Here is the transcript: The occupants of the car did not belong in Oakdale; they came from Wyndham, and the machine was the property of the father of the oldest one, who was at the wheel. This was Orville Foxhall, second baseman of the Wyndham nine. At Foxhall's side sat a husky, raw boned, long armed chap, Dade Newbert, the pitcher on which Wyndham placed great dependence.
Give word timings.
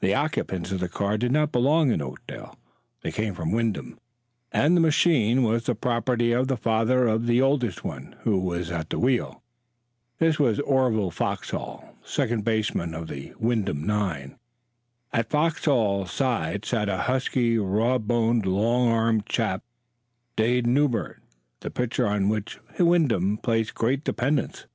The 0.00 0.12
occupants 0.12 0.72
of 0.72 0.80
the 0.80 0.88
car 0.88 1.16
did 1.16 1.30
not 1.30 1.52
belong 1.52 1.92
in 1.92 2.02
Oakdale; 2.02 2.58
they 3.02 3.12
came 3.12 3.32
from 3.32 3.52
Wyndham, 3.52 3.96
and 4.50 4.76
the 4.76 4.80
machine 4.80 5.44
was 5.44 5.62
the 5.66 5.76
property 5.76 6.32
of 6.32 6.48
the 6.48 6.56
father 6.56 7.06
of 7.06 7.28
the 7.28 7.40
oldest 7.40 7.84
one, 7.84 8.16
who 8.22 8.40
was 8.40 8.72
at 8.72 8.90
the 8.90 8.98
wheel. 8.98 9.44
This 10.18 10.40
was 10.40 10.58
Orville 10.58 11.12
Foxhall, 11.12 11.94
second 12.02 12.44
baseman 12.44 12.92
of 12.92 13.06
the 13.06 13.34
Wyndham 13.38 13.86
nine. 13.86 14.36
At 15.12 15.30
Foxhall's 15.30 16.10
side 16.10 16.64
sat 16.64 16.88
a 16.88 17.02
husky, 17.02 17.56
raw 17.56 17.98
boned, 17.98 18.46
long 18.46 18.88
armed 18.88 19.26
chap, 19.26 19.62
Dade 20.34 20.66
Newbert, 20.66 21.22
the 21.60 21.70
pitcher 21.70 22.08
on 22.08 22.28
which 22.28 22.58
Wyndham 22.80 23.38
placed 23.38 23.76
great 23.76 24.02
dependence. 24.02 24.66